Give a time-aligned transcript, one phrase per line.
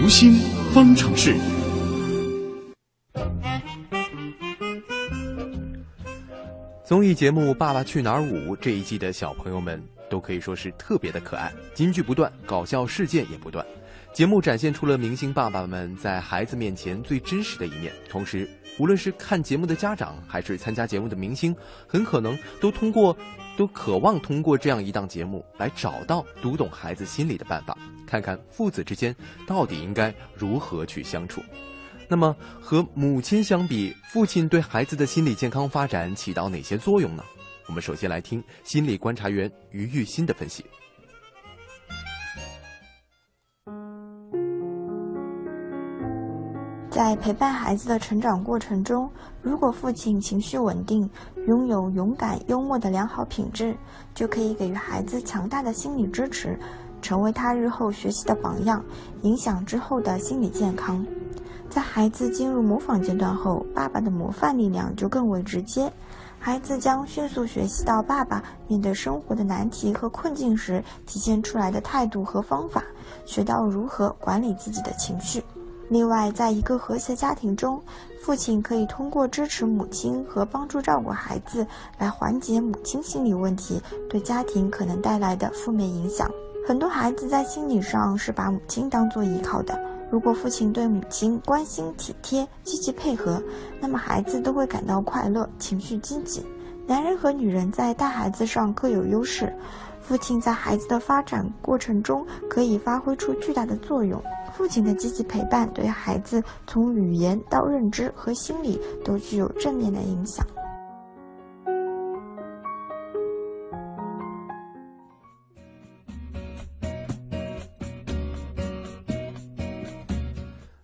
[0.00, 0.32] 读心
[0.72, 1.36] 方程式。
[6.82, 9.78] 综艺节目《爸爸去哪儿五》这一季的小朋友们
[10.08, 13.64] 都可以说是特别的可爱，金句不断，搞笑事件也不断。
[14.12, 21.54] 节目展现出了明星爸爸们在孩子面前最真实的一面，同时，无论是看节目的家长，还是参加节目的明星，
[21.86, 23.16] 很可能都通过，
[23.56, 29.14] 都渴望通过这样一档节目来找到读懂孩子心理的办法，看看父子之间
[29.46, 31.40] 到底应该如何去相处。
[32.08, 37.22] 那么，和母亲相比，父亲对孩子的心理健康发展起到哪些作用呢？
[37.68, 40.64] 我们首先来听心理观察员于玉新的分析。
[47.00, 51.08] 在陪伴孩子的成长过程中，如果父亲情绪稳定，
[51.46, 53.74] 拥有勇敢、幽默的良好品质，
[54.14, 56.60] 就可以给予孩子强大的心理支持，
[57.00, 58.84] 成为他日后学习的榜样，
[59.22, 61.02] 影响之后的心理健康。
[61.70, 65.90] 在孩子进入模仿阶段后，爸爸的模范力量就更为直接，
[66.38, 72.84] 孩子将迅速学习到爸爸面对生活的难题和困境时体现出来的态度和方法，
[73.24, 75.42] 学到如何管理自己的情绪。
[75.90, 77.82] 另外，在一个和谐家庭中，
[78.22, 81.66] 父亲可以通过支持母亲和帮助照顾孩子，
[81.98, 86.30] 来缓解母亲心理问题对家庭可能带来的负面影响。
[86.64, 89.76] 很多孩子在心理上是把母亲当做依靠的，
[90.12, 93.42] 如果父亲对母亲关心体贴、积极配合，
[93.80, 96.46] 那么孩子都会感到快乐、情绪积极。
[96.90, 99.56] 男人和女人在带孩子上各有优势，
[100.00, 104.20] 父亲在孩子的发展过程中可以发挥出巨大的作用。
[104.52, 110.44] 父亲的积极陪伴对孩子从语言到认知和心理都具有正面的影响。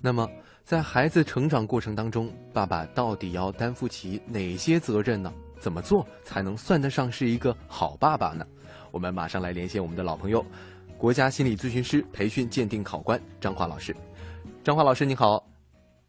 [0.00, 0.26] 那么，
[0.64, 5.30] 在孩子成长过程当中，爸爸到底要担负起哪些责任呢？
[5.60, 8.44] 怎么做才能算得上是一个好爸爸呢？
[8.90, 10.44] 我们马上来连线我们的老朋友。
[10.96, 13.94] 国家心理咨询师培训鉴定考官张华老师，
[14.64, 15.36] 张华老师你好。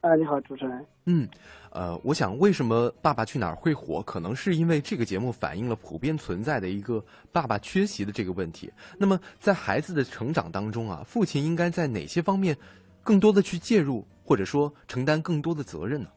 [0.02, 0.86] 啊，你好，主持人。
[1.06, 1.28] 嗯，
[1.70, 8.72] 呃，我想为什么《爸爸去哪儿》会火，可能是因为这个节目反映了普遍存在的一个爸爸缺席的这个问题。
[8.98, 12.58] 那么，在孩子的成长当中啊，父亲应该在哪些方面
[13.04, 16.10] 更多的去介入，或者说承担更多的责任呢？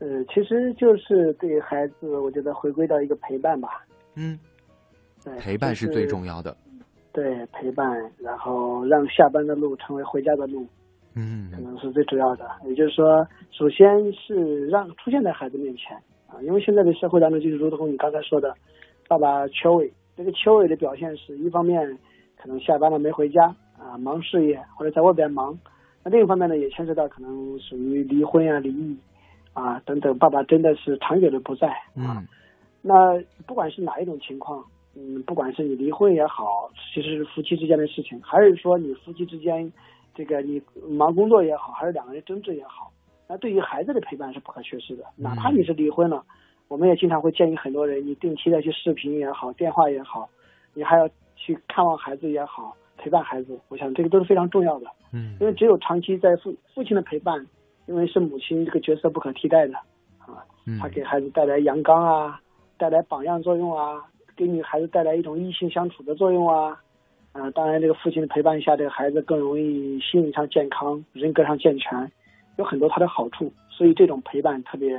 [0.00, 3.84] 呃，其实就是对孩子，我觉得回归到一个陪伴吧。
[4.16, 4.38] 嗯，
[5.38, 6.56] 陪伴是最重要的。
[7.12, 10.66] 对陪伴，然后让下班的路成为回家的路，
[11.14, 12.48] 嗯，可能是最主要的。
[12.64, 15.96] 也就是说，首先是让出现在孩子面前
[16.26, 18.54] 啊，因为现在的社会当中，就是如同你刚才说的，
[19.06, 19.92] 爸爸缺位。
[20.16, 21.98] 这个缺位的表现是一方面，
[22.36, 23.44] 可能下班了没回家
[23.78, 25.52] 啊，忙事业或者在外边忙；
[26.04, 28.96] 那另一方面呢，也牵涉到可能属于离婚啊、离异
[29.52, 32.22] 啊等等，爸爸真的是长久的不在啊。
[32.82, 34.64] 那不管是哪一种情况。
[34.96, 39.72] 嗯，不管是你离婚也好，其实是夫妻之间的事情，还是说你夫妻之间，
[40.16, 42.90] 这个你忙工作也好，还是两个人争执也好，
[43.28, 45.04] 那对于孩子的陪伴是不可缺失的。
[45.14, 46.24] 哪怕你是离婚了，
[46.66, 50.28] 我们也经常会建议很多人，你定期的去视频也好，电话也好，
[50.74, 53.56] 你还要去看望孩子也好，陪伴孩子。
[53.68, 54.86] 我想这个都是非常重要的。
[55.12, 57.46] 嗯，因为只有长期在父父亲的陪伴，
[57.90, 59.74] 因为是母亲这个角色不可替代的
[60.18, 60.46] 啊，
[60.80, 62.40] 她给孩子带来阳刚啊，
[62.78, 64.06] 带来榜样作用啊。
[64.36, 66.80] 给女孩子带来一种异性相处的作用啊，
[67.32, 72.10] 啊，当然这个父亲的陪伴下，这个孩子更容易心理上健康，人格上健全，
[72.56, 74.96] 有很多他的好处，所以这种陪伴特别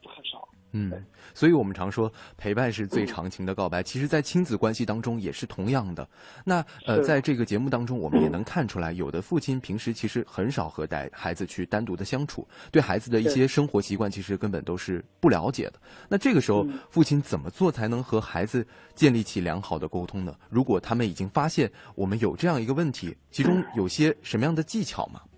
[0.00, 0.48] 不可少。
[0.72, 0.92] 嗯，
[1.32, 3.82] 所以我们常说陪伴是最长情的告白。
[3.82, 6.06] 其实，在亲子关系当中也是同样的。
[6.44, 15.80] 那呃，在这个节目当中，我们也能看出来，有的父亲平时其实很少和带孩子去单独的相处，对孩子的一些生活习惯其实根本都是不了解的。
[16.08, 20.36] 那这个时候，父亲怎么做才能和孩子建立起良好的沟通呢？
[20.50, 25.22] 如果他们已经发现我们有这样一个问题，其中有些什么样的技巧吗？
[25.24, 25.35] 嗯，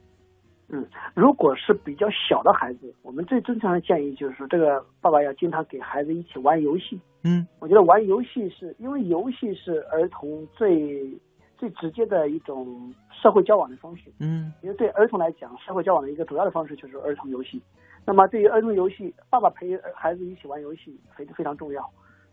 [1.15, 7.01] 如果是比较小的孩子，我们最正常的建议就是说，这个爸爸要经常给孩子一起玩游戏。
[7.25, 11.11] 嗯，我觉得玩游戏是因为游戏是儿童最
[11.57, 14.13] 最直接的一种社会交往的方式。
[14.21, 17.61] 嗯，因为对儿童来讲，社会交往的一个主要的方式就是儿童游戏。
[18.05, 21.83] 那么对于儿童游戏，爸爸陪孩子一起玩游戏非非常重要。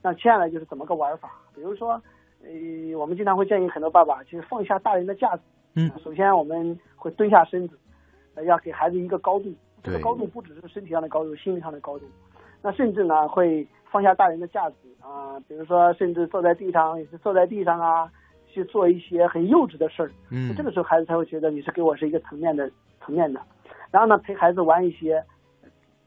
[0.02, 1.32] 那接下来就是怎么个玩法？
[1.56, 2.02] 比如说，
[2.44, 5.42] 呃，我们经常会建议很多爸爸就是放下大人的架子。
[5.76, 7.80] 嗯，首先我们会蹲下身子。
[8.44, 9.54] 要给孩子一个高度，
[9.84, 12.06] 这个高度不只是身体上的高度，心理上的高度。
[12.62, 18.12] 那甚至呢，会放下大人的架子啊，比如说，甚至坐在地上，也是坐在地上啊，
[18.48, 22.70] 去做一些很幼稚的事儿，嗯，这个时候孩子才会觉得你是给我是一个层面的
[23.02, 23.40] 层面的。
[23.92, 25.24] 然后呢，陪孩子玩一些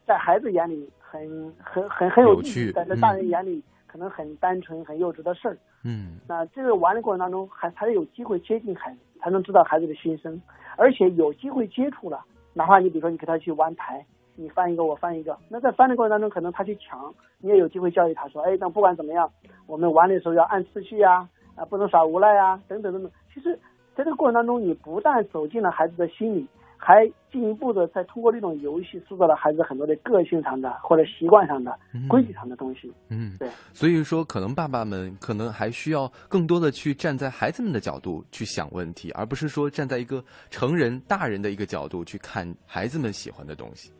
[0.05, 5.57] 在孩子眼里很很很很有趣思，但在大人眼里可能很单纯、很幼稚的事儿。
[5.83, 10.41] 嗯那这个玩的过程当中，还才有机会接近孩子，才能知道孩子的心声，
[10.77, 12.23] 而且有机会接触了，
[12.53, 14.05] 哪怕你比如说你给他去玩牌，
[14.35, 19.29] 你翻一个我翻一个，那在翻的过程当中，可能他去抢，你也有机会教育他说，哎，那不管怎么样，
[19.67, 23.11] 我们玩的时候要按次序呀，啊，不能耍无赖啊，等等等等。
[23.33, 23.57] 其实，
[23.95, 26.47] 在这个过程当中，你不但走进了孩子的心里，
[26.81, 32.07] 还进一步的在通过这种游戏塑造了孩子很多的个性上的或者习惯上的、嗯。
[32.07, 32.91] 规矩上的东西。
[33.09, 43.91] 嗯，对，所以说，可能爸爸们可能还需要更多的去站在孩子们的角度去想问题，而不是说站在一个成人大人的一个角度去看孩子们喜欢的东西。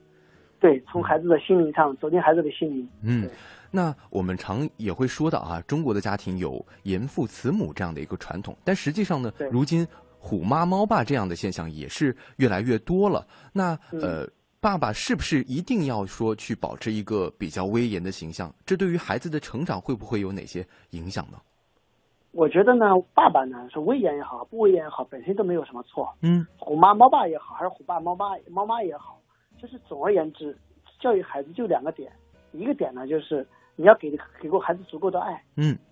[0.59, 2.89] 对，从孩子的心灵上走进孩子的心灵。
[3.01, 3.29] 嗯，
[3.71, 9.87] 那我们常也会说到啊，中国的家庭有严父慈母这样的一个传统，但实际上呢，如今
[10.19, 13.25] 虎妈猫爸这样的现象也是越来越多了。
[13.53, 14.29] 那嗯呃，
[14.59, 18.53] 爸爸是不是一定要说去保持一个比较威严的形象？
[18.65, 21.39] 这对于孩子的成长会不会有哪些影响呢？
[22.31, 22.85] 我觉得呢，
[23.15, 26.13] 爸爸呢是威严也好，不威严也好，本身都没有什么错。
[26.21, 29.19] 嗯虎妈猫爸也好，还是虎爸猫妈猫妈也好，
[29.59, 30.55] 就是总而言之，
[30.99, 32.11] 教育孩子就两个点，
[32.51, 35.88] 一个点呢就是你要给给过孩子足够的爱嗯啊，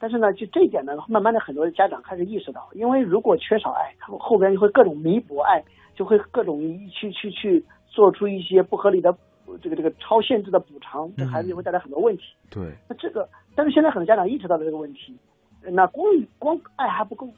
[0.00, 5.62] 但是呢，就这一点呢，慢慢的很多家长开始意识到，因为如果缺少爱，他后边就会各种弥补爱，
[5.94, 6.58] 就会各种
[6.88, 9.14] 去去去做出一些不合理的
[9.60, 12.22] 这个这个超限制的补偿，对孩子就会带来很多问题。
[12.50, 15.14] 对，那这个，但是现在很多家长意识到了这个问题，
[15.62, 16.06] 那光
[16.38, 17.28] 光爱还不够，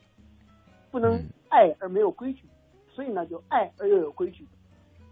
[0.90, 1.28] 不能嗯。
[1.48, 2.44] 爱而没有规矩，
[2.88, 4.46] 所以呢，就爱而又有规矩，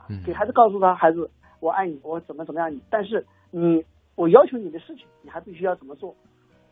[0.09, 0.23] 嗯。
[0.25, 1.31] 给孩子告诉他，孩子，
[1.61, 6.15] 我爱你，我怎么怎么样你，但是你，我要求你的事情，你还必须要怎么做，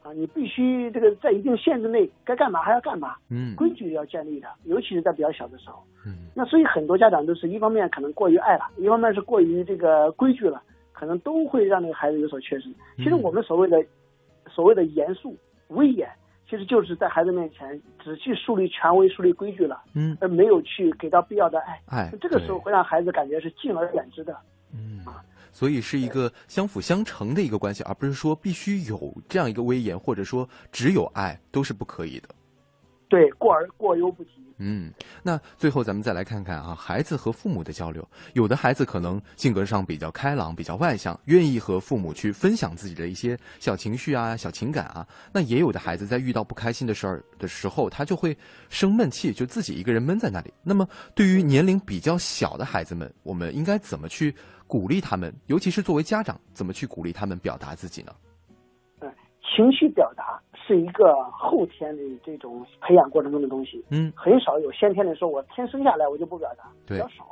[0.03, 5.83] 啊，你必须这个在一定限制内该干嘛还要干嘛，嗯规矩要建立的，尤其是在比较小的时候。
[6.07, 10.63] 嗯那所以很多家长都是一方面可能过于爱了，一方面是过于这个规矩了，
[10.93, 12.71] 可能都会让这个孩子有所缺失。
[12.97, 13.85] 其实嗯我们所谓的
[14.49, 15.37] 所谓的严肃、
[15.69, 16.09] 威严，
[16.49, 21.81] 其实就是在孩子面前只去树立权威、树立规矩了，嗯，而没有去给到必要的爱。
[21.89, 24.37] 哎这个时候会让孩子感觉是敬而远之的。
[24.73, 25.01] 嗯，
[25.53, 32.29] 所以是一个相辅相成的一个关系，而不是说必须有这样一个威严，或者说只有爱都是不可以的。
[33.09, 34.31] 对，过而过犹不及。
[34.61, 38.07] 嗯，那最后咱们再来看看啊，孩子和父母的交流。
[38.35, 45.07] 有的孩子可能性格上比较开朗、比较外向，愿意和父母去分享自己的一些小情绪啊、小情感啊。
[45.33, 48.37] 那也有的孩子在遇到不开心的事儿的时候，他就会
[48.69, 50.53] 生闷气，就自己一个人闷在那里。
[50.65, 54.35] 那么，对于年龄比较小的孩子们，我们应该怎么去
[54.67, 55.33] 鼓励他们？
[55.47, 58.13] 尤其是作为家长，怎么去鼓励他们表达自己呢？
[59.01, 59.15] 嗯，
[59.55, 63.83] 情绪表达是一个后天的这种培养过程中的东西。
[63.91, 67.25] 嗯很少有先天的说，我天生下来我就不表达，比较少。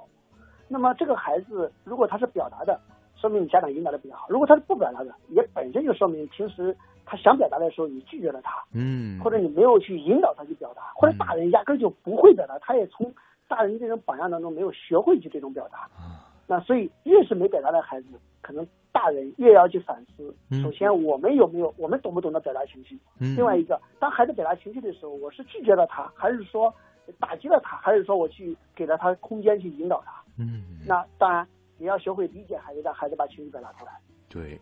[0.69, 2.81] 那么这个孩子如果他是表达的，
[3.15, 6.75] 说明你家长引导的比较好；如果他是不表达的，也本身就说明平时
[7.05, 13.13] 他想表达的时候你拒绝了他，嗯，或者你没有去引导他去表达，或者大人压根儿就不会表达，他也从
[13.47, 15.81] 大人这种榜样当中没有学会去这种表达。
[16.01, 18.07] 啊那所以越是没表达的孩子，
[18.47, 20.33] 可能大人越要去反思。
[20.51, 22.97] 嗯首先，我们有没有，我们懂不懂得表达情绪？
[23.19, 26.73] 嗯另外一个，当孩子表达情绪的时候，我是拒绝了他，还是说
[27.19, 30.23] 打击了他，还是说我去给了他空间去引导他？
[30.39, 31.45] 嗯，那当然
[31.79, 33.93] 也要学会理解孩子，让孩子把情绪表达出来。
[34.29, 34.61] 对，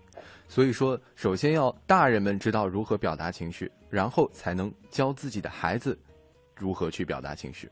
[0.49, 5.99] 所以说，首先要大人们知道如何表达情绪，然后才能教自己的孩子
[6.57, 7.69] 如何去表达情绪。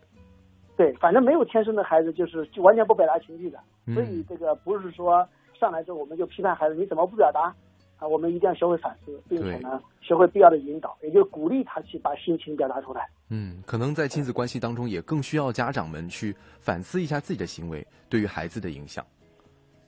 [0.76, 5.26] 对，反正没有天生的孩子就是就完全不表达情绪的，嗯所以这个不是说
[5.62, 7.54] 上来之后我们就批判孩子你怎么不表达
[7.98, 8.08] 啊？
[8.08, 13.08] 我们一定要学会反思，并且呢学会必要的引导，也就是鼓励他去把心情表达出来。
[13.28, 19.06] 嗯，可能在亲子关系当中，也更需要家长们去反思一下自己的行为对于孩子的影响。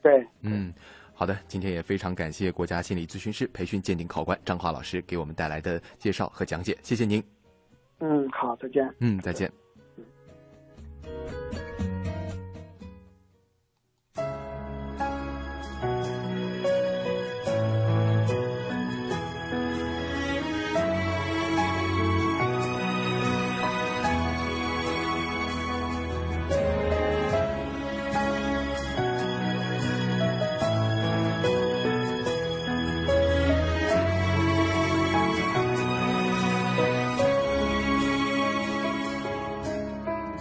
[0.01, 0.73] 对，嗯，
[1.13, 7.21] 好的，今天也非常感谢国家心理咨询师培训鉴定考官张华老师给我们带来的介绍和讲解，谢谢您。
[7.99, 8.89] 嗯，好，再见。
[8.99, 9.51] 嗯，再见。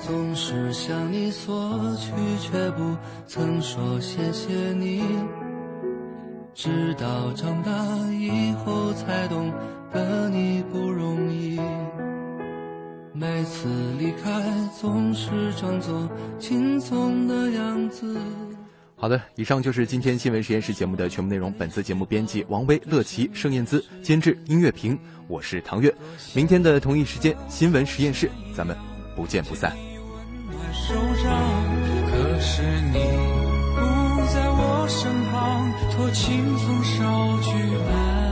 [0.06, 2.94] 总是向你索取，却不
[3.26, 5.02] 曾说谢谢你。
[6.52, 7.72] 直到长大
[8.12, 9.50] 以后才懂
[9.90, 11.58] 得你不容易。
[13.14, 13.66] 每次
[13.98, 14.42] 离开
[14.78, 16.06] 总是装作
[16.38, 18.14] 轻松的样子。
[18.96, 21.50] 好的，以上就是今天新闻实验室节目的全部内容。
[21.52, 25.92] 本次节目编辑王威、乐琪、盛燕姿，监制音乐平，我是唐月。
[26.34, 28.76] 明天的同一时间，新闻实验室，咱们
[29.16, 29.74] 不见不散。
[30.74, 31.40] 手掌，
[32.10, 32.62] 可是
[32.92, 32.98] 你
[33.74, 33.80] 不
[34.32, 37.48] 在我身旁，托清风捎去
[37.88, 38.23] 安。